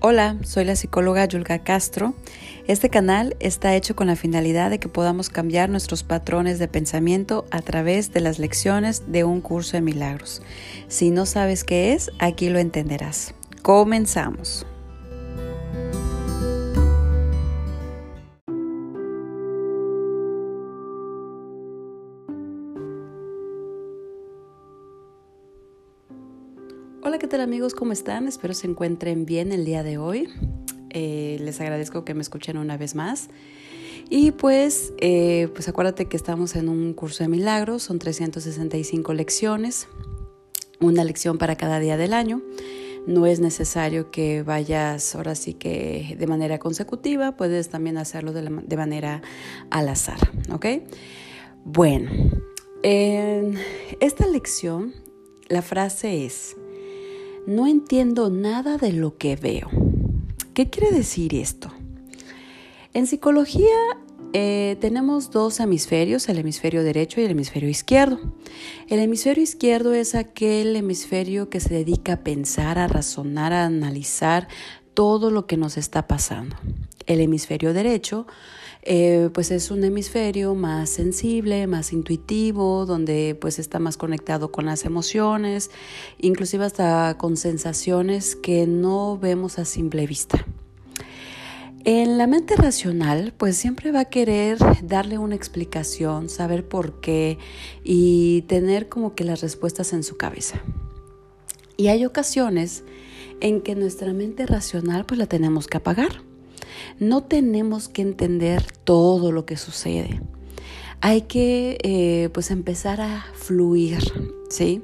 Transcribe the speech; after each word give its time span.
Hola, 0.00 0.36
soy 0.44 0.64
la 0.64 0.76
psicóloga 0.76 1.24
Yulga 1.24 1.58
Castro. 1.58 2.14
Este 2.68 2.88
canal 2.88 3.34
está 3.40 3.74
hecho 3.74 3.96
con 3.96 4.06
la 4.06 4.14
finalidad 4.14 4.70
de 4.70 4.78
que 4.78 4.88
podamos 4.88 5.28
cambiar 5.28 5.70
nuestros 5.70 6.04
patrones 6.04 6.60
de 6.60 6.68
pensamiento 6.68 7.46
a 7.50 7.62
través 7.62 8.12
de 8.12 8.20
las 8.20 8.38
lecciones 8.38 9.10
de 9.10 9.24
un 9.24 9.40
curso 9.40 9.72
de 9.72 9.80
milagros. 9.80 10.40
Si 10.86 11.10
no 11.10 11.26
sabes 11.26 11.64
qué 11.64 11.94
es, 11.94 12.12
aquí 12.20 12.48
lo 12.48 12.60
entenderás. 12.60 13.34
Comenzamos. 13.62 14.64
Hola, 27.08 27.18
¿qué 27.18 27.26
tal 27.26 27.40
amigos? 27.40 27.74
¿Cómo 27.74 27.92
están? 27.92 28.28
Espero 28.28 28.52
se 28.52 28.66
encuentren 28.66 29.24
bien 29.24 29.50
el 29.50 29.64
día 29.64 29.82
de 29.82 29.96
hoy. 29.96 30.28
Eh, 30.90 31.38
les 31.40 31.58
agradezco 31.58 32.04
que 32.04 32.12
me 32.12 32.20
escuchen 32.20 32.58
una 32.58 32.76
vez 32.76 32.94
más. 32.94 33.30
Y 34.10 34.32
pues, 34.32 34.92
eh, 34.98 35.48
pues 35.54 35.70
acuérdate 35.70 36.04
que 36.04 36.18
estamos 36.18 36.54
en 36.54 36.68
un 36.68 36.92
curso 36.92 37.24
de 37.24 37.28
milagros, 37.28 37.82
son 37.82 37.98
365 37.98 39.14
lecciones, 39.14 39.88
una 40.80 41.02
lección 41.02 41.38
para 41.38 41.56
cada 41.56 41.80
día 41.80 41.96
del 41.96 42.12
año. 42.12 42.42
No 43.06 43.24
es 43.24 43.40
necesario 43.40 44.10
que 44.10 44.42
vayas 44.42 45.14
ahora 45.14 45.34
sí 45.34 45.54
que 45.54 46.14
de 46.18 46.26
manera 46.26 46.58
consecutiva, 46.58 47.38
puedes 47.38 47.70
también 47.70 47.96
hacerlo 47.96 48.34
de, 48.34 48.42
de 48.42 48.76
manera 48.76 49.22
al 49.70 49.88
azar, 49.88 50.18
¿ok? 50.52 50.66
Bueno, 51.64 52.10
en 52.82 53.56
esta 53.98 54.26
lección 54.26 54.92
la 55.48 55.62
frase 55.62 56.26
es, 56.26 56.54
no 57.48 57.66
entiendo 57.66 58.28
nada 58.28 58.76
de 58.76 58.92
lo 58.92 59.16
que 59.16 59.34
veo. 59.34 59.70
¿Qué 60.52 60.68
quiere 60.68 60.94
decir 60.94 61.34
esto? 61.34 61.72
En 62.92 63.06
psicología 63.06 63.74
eh, 64.34 64.76
tenemos 64.82 65.30
dos 65.30 65.58
hemisferios, 65.58 66.28
el 66.28 66.38
hemisferio 66.38 66.82
derecho 66.82 67.22
y 67.22 67.24
el 67.24 67.30
hemisferio 67.30 67.70
izquierdo. 67.70 68.18
El 68.88 68.98
hemisferio 68.98 69.42
izquierdo 69.42 69.94
es 69.94 70.14
aquel 70.14 70.76
hemisferio 70.76 71.48
que 71.48 71.60
se 71.60 71.72
dedica 71.72 72.12
a 72.12 72.20
pensar, 72.20 72.78
a 72.78 72.86
razonar, 72.86 73.54
a 73.54 73.64
analizar 73.64 74.46
todo 74.92 75.30
lo 75.30 75.46
que 75.46 75.56
nos 75.56 75.78
está 75.78 76.06
pasando. 76.06 76.54
El 77.08 77.20
hemisferio 77.20 77.72
derecho 77.72 78.26
eh, 78.82 79.30
pues 79.34 79.50
es 79.50 79.70
un 79.70 79.82
hemisferio 79.82 80.54
más 80.54 80.88
sensible, 80.88 81.66
más 81.66 81.92
intuitivo, 81.92 82.86
donde 82.86 83.36
pues 83.40 83.58
está 83.58 83.78
más 83.78 83.96
conectado 83.96 84.52
con 84.52 84.66
las 84.66 84.84
emociones, 84.84 85.70
inclusive 86.18 86.64
hasta 86.64 87.16
con 87.18 87.36
sensaciones 87.36 88.36
que 88.36 88.66
no 88.66 89.18
vemos 89.18 89.58
a 89.58 89.64
simple 89.64 90.06
vista. 90.06 90.46
En 91.84 92.18
la 92.18 92.26
mente 92.26 92.54
racional, 92.56 93.32
pues 93.36 93.56
siempre 93.56 93.90
va 93.90 94.00
a 94.00 94.04
querer 94.04 94.58
darle 94.82 95.18
una 95.18 95.34
explicación, 95.34 96.28
saber 96.28 96.68
por 96.68 97.00
qué 97.00 97.38
y 97.84 98.42
tener 98.42 98.88
como 98.88 99.14
que 99.14 99.24
las 99.24 99.40
respuestas 99.40 99.92
en 99.92 100.02
su 100.02 100.16
cabeza. 100.16 100.62
Y 101.76 101.88
hay 101.88 102.04
ocasiones 102.04 102.84
en 103.40 103.62
que 103.62 103.74
nuestra 103.74 104.12
mente 104.12 104.46
racional 104.46 105.06
pues 105.06 105.18
la 105.18 105.26
tenemos 105.26 105.66
que 105.66 105.78
apagar 105.78 106.27
no 106.98 107.22
tenemos 107.22 107.88
que 107.88 108.02
entender 108.02 108.64
todo 108.84 109.32
lo 109.32 109.46
que 109.46 109.56
sucede. 109.56 110.20
Hay 111.00 111.22
que 111.22 111.78
eh, 111.82 112.28
pues 112.32 112.50
empezar 112.50 113.00
a 113.00 113.24
fluir, 113.34 114.00
¿sí? 114.50 114.82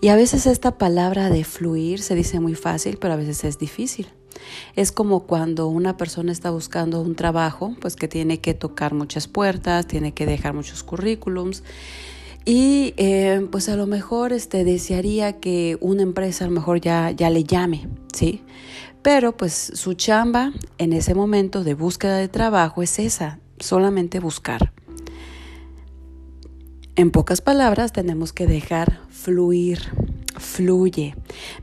Y 0.00 0.08
a 0.08 0.16
veces 0.16 0.46
esta 0.46 0.78
palabra 0.78 1.30
de 1.30 1.44
fluir 1.44 2.00
se 2.00 2.14
dice 2.14 2.38
muy 2.38 2.54
fácil, 2.54 2.98
pero 3.00 3.14
a 3.14 3.16
veces 3.16 3.44
es 3.44 3.58
difícil. 3.58 4.08
Es 4.76 4.92
como 4.92 5.20
cuando 5.20 5.66
una 5.68 5.96
persona 5.96 6.30
está 6.30 6.50
buscando 6.50 7.00
un 7.00 7.16
trabajo, 7.16 7.74
pues 7.80 7.96
que 7.96 8.06
tiene 8.06 8.40
que 8.40 8.54
tocar 8.54 8.94
muchas 8.94 9.26
puertas, 9.26 9.86
tiene 9.86 10.12
que 10.12 10.26
dejar 10.26 10.54
muchos 10.54 10.82
currículums 10.82 11.64
y 12.48 12.94
eh, 12.96 13.46
pues 13.52 13.68
a 13.68 13.76
lo 13.76 13.86
mejor 13.86 14.32
este, 14.32 14.64
desearía 14.64 15.34
que 15.34 15.76
una 15.82 16.00
empresa 16.00 16.46
a 16.46 16.48
lo 16.48 16.54
mejor 16.54 16.80
ya, 16.80 17.10
ya 17.10 17.28
le 17.28 17.44
llame, 17.44 17.86
¿sí? 18.14 18.40
Pero 19.02 19.36
pues 19.36 19.52
su 19.74 19.92
chamba 19.92 20.54
en 20.78 20.94
ese 20.94 21.14
momento 21.14 21.62
de 21.62 21.74
búsqueda 21.74 22.16
de 22.16 22.28
trabajo 22.28 22.82
es 22.82 22.98
esa, 23.00 23.38
solamente 23.58 24.18
buscar. 24.18 24.72
En 26.96 27.10
pocas 27.10 27.42
palabras 27.42 27.92
tenemos 27.92 28.32
que 28.32 28.46
dejar 28.46 29.00
fluir, 29.10 29.80
fluye. 30.36 31.14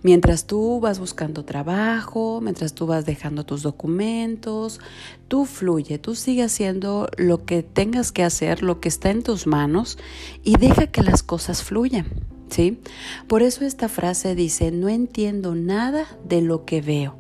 Mientras 0.03 0.45
tú 0.45 0.79
vas 0.79 0.99
buscando 0.99 1.45
trabajo, 1.45 2.41
mientras 2.41 2.73
tú 2.73 2.87
vas 2.87 3.05
dejando 3.05 3.45
tus 3.45 3.61
documentos, 3.61 4.79
tú 5.27 5.45
fluye, 5.45 5.99
tú 5.99 6.15
sigue 6.15 6.43
haciendo 6.43 7.09
lo 7.17 7.45
que 7.45 7.63
tengas 7.63 8.11
que 8.11 8.23
hacer, 8.23 8.63
lo 8.63 8.79
que 8.79 8.89
está 8.89 9.11
en 9.11 9.23
tus 9.23 9.47
manos 9.47 9.97
y 10.43 10.57
deja 10.57 10.87
que 10.87 11.03
las 11.03 11.23
cosas 11.23 11.63
fluyan. 11.63 12.07
¿sí? 12.49 12.79
Por 13.27 13.41
eso 13.41 13.65
esta 13.65 13.89
frase 13.89 14.35
dice, 14.35 14.71
no 14.71 14.89
entiendo 14.89 15.55
nada 15.55 16.05
de 16.23 16.41
lo 16.41 16.65
que 16.65 16.81
veo. 16.81 17.15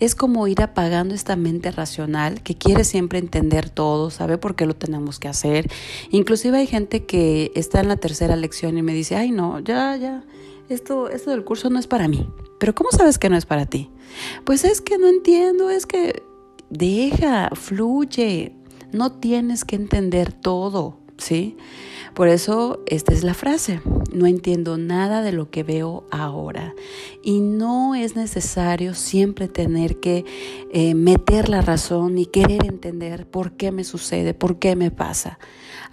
Es 0.00 0.14
como 0.14 0.46
ir 0.46 0.62
apagando 0.62 1.14
esta 1.14 1.36
mente 1.36 1.70
racional 1.70 2.42
que 2.42 2.56
quiere 2.56 2.84
siempre 2.84 3.18
entender 3.18 3.70
todo, 3.70 4.10
sabe 4.10 4.38
por 4.38 4.54
qué 4.56 4.66
lo 4.66 4.74
tenemos 4.74 5.18
que 5.18 5.28
hacer. 5.28 5.70
Inclusive 6.10 6.58
hay 6.58 6.66
gente 6.66 7.04
que 7.04 7.52
está 7.54 7.80
en 7.80 7.88
la 7.88 7.96
tercera 7.96 8.36
lección 8.36 8.78
y 8.78 8.82
me 8.82 8.94
dice, 8.94 9.16
ay 9.16 9.30
no, 9.30 9.60
ya, 9.60 9.96
ya, 9.96 10.24
esto, 10.68 11.08
esto 11.08 11.30
del 11.30 11.44
curso 11.44 11.70
no 11.70 11.78
es 11.78 11.86
para 11.86 12.08
mí. 12.08 12.28
Pero 12.58 12.74
¿cómo 12.74 12.90
sabes 12.90 13.18
que 13.18 13.28
no 13.28 13.36
es 13.36 13.46
para 13.46 13.66
ti? 13.66 13.90
Pues 14.44 14.64
es 14.64 14.80
que 14.80 14.98
no 14.98 15.08
entiendo, 15.08 15.70
es 15.70 15.86
que 15.86 16.22
deja, 16.70 17.50
fluye, 17.54 18.54
no 18.92 19.12
tienes 19.12 19.64
que 19.64 19.76
entender 19.76 20.32
todo, 20.32 20.98
¿sí? 21.18 21.56
Por 22.14 22.28
eso 22.28 22.82
esta 22.86 23.12
es 23.12 23.22
la 23.22 23.34
frase, 23.34 23.80
no 24.12 24.26
entiendo 24.26 24.76
nada 24.76 25.22
de 25.22 25.30
lo 25.30 25.50
que 25.50 25.62
veo 25.62 26.04
ahora. 26.10 26.74
Y 27.22 27.40
no 27.40 27.94
es 27.94 28.16
necesario 28.16 28.94
siempre 28.94 29.46
tener 29.46 30.00
que 30.00 30.24
eh, 30.72 30.94
meter 30.94 31.48
la 31.48 31.60
razón 31.60 32.18
y 32.18 32.26
querer 32.26 32.66
entender 32.66 33.26
por 33.26 33.52
qué 33.52 33.70
me 33.70 33.84
sucede, 33.84 34.34
por 34.34 34.58
qué 34.58 34.74
me 34.74 34.90
pasa. 34.90 35.38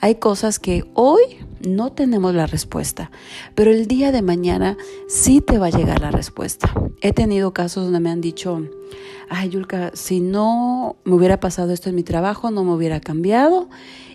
Hay 0.01 0.15
cosas 0.15 0.59
que 0.59 0.83
hoy 0.93 1.21
no 1.65 1.91
tenemos 1.91 2.33
la 2.33 2.47
respuesta, 2.47 3.11
pero 3.53 3.71
el 3.71 3.87
día 3.87 4.11
de 4.11 4.21
mañana 4.21 4.77
sí 5.07 5.41
te 5.41 5.57
va 5.57 5.67
a 5.67 5.77
llegar 5.77 6.01
la 6.01 6.11
respuesta. 6.11 6.73
He 7.01 7.13
tenido 7.13 7.53
casos 7.53 7.85
donde 7.85 7.99
me 7.99 8.09
han 8.09 8.21
dicho, 8.21 8.67
ay 9.29 9.49
Yulka, 9.49 9.91
si 9.93 10.19
no 10.19 10.97
me 11.05 11.13
hubiera 11.13 11.39
pasado 11.39 11.71
esto 11.71 11.89
en 11.89 11.95
mi 11.95 12.03
trabajo, 12.03 12.51
no 12.51 12.63
me 12.63 12.73
hubiera 12.73 12.99
cambiado 12.99 13.69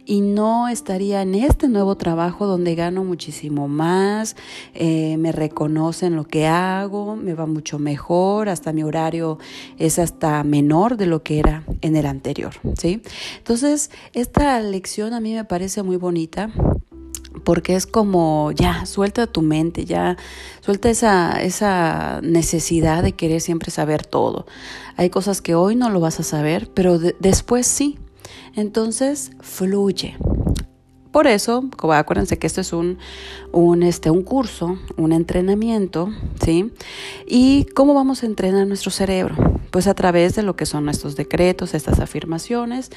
y 0.04 0.20
no 0.20 0.68
estaría 0.68 1.22
en 1.22 1.34
este 1.34 1.68
nuevo 1.68 1.96
trabajo 1.96 2.46
donde 2.46 2.74
gano 2.74 3.04
muchísimo 3.04 3.68
más, 3.68 4.36
eh, 4.74 5.16
me 5.18 5.32
reconocen 5.32 6.16
lo 6.16 6.24
que 6.24 6.46
hago, 6.46 7.16
me 7.16 7.34
va 7.34 7.46
mucho 7.46 7.78
mejor, 7.78 8.48
hasta 8.48 8.72
mi 8.72 8.82
horario 8.82 9.38
es 9.78 9.98
hasta 9.98 10.42
menor 10.44 10.96
de 10.96 11.06
lo 11.06 11.22
que 11.22 11.38
era 11.38 11.64
en 11.80 11.96
el 11.96 12.06
anterior, 12.06 12.54
¿sí? 12.78 13.02
Entonces, 13.38 13.90
esta 14.12 14.60
lección 14.60 15.14
a 15.14 15.20
mí 15.20 15.34
me 15.34 15.44
parece 15.44 15.82
muy 15.82 15.96
bonita 15.96 16.50
porque 17.44 17.76
es 17.76 17.86
como 17.86 18.52
ya, 18.52 18.86
suelta 18.86 19.26
tu 19.26 19.42
mente, 19.42 19.84
ya, 19.84 20.16
suelta 20.60 20.90
esa, 20.90 21.40
esa 21.42 22.20
necesidad 22.22 23.02
de 23.02 23.12
querer 23.12 23.40
siempre 23.40 23.70
saber 23.70 24.04
todo. 24.04 24.46
Hay 24.96 25.10
cosas 25.10 25.40
que 25.40 25.54
hoy 25.54 25.76
no 25.76 25.90
lo 25.90 26.00
vas 26.00 26.20
a 26.20 26.22
saber, 26.22 26.70
pero 26.74 26.98
después 26.98 27.66
sí. 27.66 27.98
Entonces, 28.54 29.32
fluye. 29.40 30.16
Por 31.12 31.26
eso, 31.26 31.68
acuérdense 31.92 32.38
que 32.38 32.46
esto 32.46 32.60
es 32.60 32.72
un, 32.72 32.98
un, 33.50 33.82
este, 33.82 34.10
un 34.10 34.22
curso, 34.22 34.78
un 34.96 35.12
entrenamiento, 35.12 36.12
¿sí? 36.44 36.70
¿Y 37.26 37.64
cómo 37.74 37.94
vamos 37.94 38.22
a 38.22 38.26
entrenar 38.26 38.66
nuestro 38.68 38.92
cerebro? 38.92 39.34
Pues 39.72 39.88
a 39.88 39.94
través 39.94 40.36
de 40.36 40.42
lo 40.42 40.54
que 40.54 40.66
son 40.66 40.84
nuestros 40.84 41.16
decretos, 41.16 41.74
estas 41.74 41.98
afirmaciones. 41.98 42.90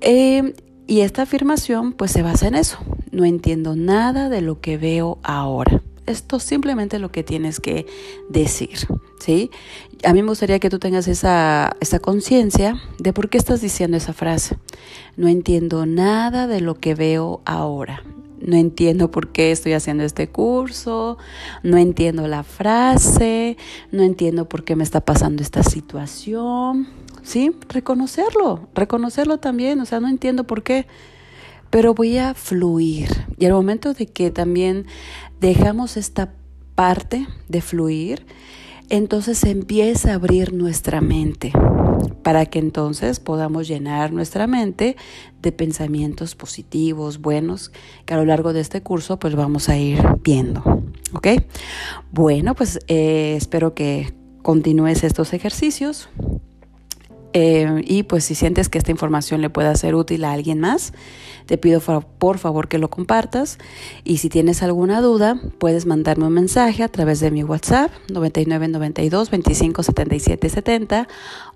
Eh, 0.00 0.54
y 0.88 1.00
esta 1.00 1.22
afirmación 1.22 1.92
pues 1.92 2.10
se 2.10 2.22
basa 2.22 2.48
en 2.48 2.56
eso. 2.56 2.78
No 3.12 3.24
entiendo 3.24 3.76
nada 3.76 4.28
de 4.28 4.40
lo 4.40 4.60
que 4.60 4.76
veo 4.76 5.18
ahora. 5.22 5.82
Esto 6.06 6.38
simplemente 6.38 6.98
lo 6.98 7.10
que 7.10 7.24
tienes 7.24 7.58
que 7.58 7.86
decir, 8.28 8.78
¿sí? 9.18 9.50
A 10.04 10.12
mí 10.12 10.22
me 10.22 10.28
gustaría 10.28 10.58
que 10.58 10.70
tú 10.70 10.78
tengas 10.78 11.08
esa, 11.08 11.76
esa 11.80 11.98
conciencia 11.98 12.80
de 12.98 13.12
por 13.12 13.28
qué 13.28 13.38
estás 13.38 13.60
diciendo 13.60 13.96
esa 13.96 14.12
frase. 14.12 14.56
No 15.16 15.28
entiendo 15.28 15.86
nada 15.86 16.46
de 16.46 16.60
lo 16.60 16.74
que 16.74 16.94
veo 16.94 17.40
ahora. 17.44 18.02
No 18.40 18.56
entiendo 18.56 19.10
por 19.10 19.32
qué 19.32 19.50
estoy 19.50 19.72
haciendo 19.72 20.04
este 20.04 20.28
curso, 20.28 21.16
no 21.62 21.78
entiendo 21.78 22.28
la 22.28 22.42
frase, 22.42 23.56
no 23.90 24.02
entiendo 24.02 24.46
por 24.46 24.62
qué 24.62 24.76
me 24.76 24.84
está 24.84 25.00
pasando 25.00 25.42
esta 25.42 25.62
situación 25.62 26.86
¿sí? 27.26 27.50
Reconocerlo, 27.68 28.68
reconocerlo 28.74 29.38
también, 29.38 29.80
o 29.80 29.84
sea, 29.84 30.00
no 30.00 30.08
entiendo 30.08 30.44
por 30.44 30.62
qué, 30.62 30.86
pero 31.70 31.92
voy 31.92 32.18
a 32.18 32.34
fluir. 32.34 33.08
Y 33.36 33.44
al 33.44 33.52
momento 33.52 33.92
de 33.92 34.06
que 34.06 34.30
también 34.30 34.86
dejamos 35.40 35.96
esta 35.96 36.32
parte 36.76 37.26
de 37.48 37.60
fluir, 37.60 38.24
entonces 38.88 39.44
empieza 39.44 40.12
a 40.12 40.14
abrir 40.14 40.52
nuestra 40.52 41.00
mente 41.00 41.52
para 42.22 42.46
que 42.46 42.58
entonces 42.58 43.20
podamos 43.20 43.68
llenar 43.68 44.12
nuestra 44.12 44.46
mente 44.46 44.96
de 45.40 45.52
pensamientos 45.52 46.34
positivos, 46.34 47.20
buenos, 47.20 47.70
que 48.04 48.14
a 48.14 48.16
lo 48.16 48.24
largo 48.24 48.52
de 48.52 48.60
este 48.60 48.82
curso 48.82 49.18
pues 49.18 49.34
vamos 49.34 49.68
a 49.68 49.76
ir 49.76 50.02
viendo. 50.22 50.62
¿Ok? 51.12 51.28
Bueno, 52.10 52.54
pues 52.54 52.80
eh, 52.88 53.34
espero 53.36 53.74
que 53.74 54.12
continúes 54.42 55.04
estos 55.04 55.32
ejercicios. 55.32 56.08
Eh, 57.38 57.82
y 57.84 58.04
pues 58.04 58.24
si 58.24 58.34
sientes 58.34 58.70
que 58.70 58.78
esta 58.78 58.90
información 58.90 59.42
le 59.42 59.50
pueda 59.50 59.74
ser 59.74 59.94
útil 59.94 60.24
a 60.24 60.32
alguien 60.32 60.58
más, 60.58 60.94
te 61.44 61.58
pido 61.58 61.82
por 62.18 62.38
favor 62.38 62.66
que 62.66 62.78
lo 62.78 62.88
compartas. 62.88 63.58
Y 64.04 64.16
si 64.16 64.30
tienes 64.30 64.62
alguna 64.62 65.02
duda, 65.02 65.38
puedes 65.58 65.84
mandarme 65.84 66.24
un 66.28 66.32
mensaje 66.32 66.82
a 66.82 66.88
través 66.88 67.20
de 67.20 67.30
mi 67.30 67.44
WhatsApp 67.44 67.90
9992 68.10 69.28
25 69.28 69.82
77 69.82 70.48
70 70.48 71.08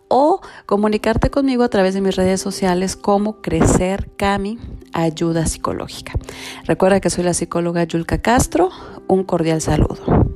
o 0.09 0.43
comunicarte 0.67 1.31
conmigo 1.31 1.63
a 1.63 1.71
través 1.71 1.95
de 1.95 2.03
mis 2.03 2.15
redes 2.15 2.43
sociales 2.43 2.95
como 2.95 3.41
Crecer 3.41 4.11
Cami 4.19 4.59
Ayuda 4.93 5.47
Psicológica. 5.47 6.13
Recuerda 6.67 7.01
que 7.01 7.09
soy 7.09 7.25
la 7.25 7.33
psicóloga 7.33 7.85
Yulka 7.85 8.19
Castro. 8.19 8.69
Un 9.07 9.25
cordial 9.25 9.63
saludo. 9.63 10.30